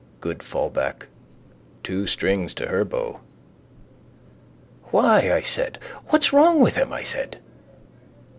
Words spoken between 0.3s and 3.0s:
fallback. Two strings to her